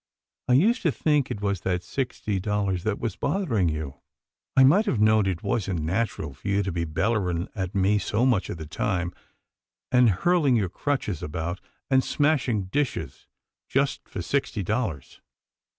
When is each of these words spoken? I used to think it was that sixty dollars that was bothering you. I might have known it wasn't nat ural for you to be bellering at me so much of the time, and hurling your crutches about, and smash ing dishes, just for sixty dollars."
I 0.47 0.53
used 0.53 0.81
to 0.81 0.91
think 0.91 1.29
it 1.29 1.41
was 1.41 1.61
that 1.61 1.83
sixty 1.83 2.39
dollars 2.39 2.81
that 2.85 2.97
was 2.97 3.15
bothering 3.15 3.69
you. 3.69 3.97
I 4.57 4.63
might 4.63 4.87
have 4.87 4.99
known 4.99 5.27
it 5.27 5.43
wasn't 5.43 5.81
nat 5.83 6.17
ural 6.17 6.33
for 6.33 6.47
you 6.47 6.63
to 6.63 6.71
be 6.71 6.85
bellering 6.85 7.49
at 7.53 7.75
me 7.75 7.99
so 7.99 8.25
much 8.25 8.49
of 8.49 8.57
the 8.57 8.65
time, 8.65 9.13
and 9.91 10.09
hurling 10.09 10.55
your 10.55 10.69
crutches 10.69 11.21
about, 11.21 11.61
and 11.91 12.03
smash 12.03 12.49
ing 12.49 12.63
dishes, 12.63 13.27
just 13.69 14.09
for 14.09 14.23
sixty 14.23 14.63
dollars." 14.63 15.21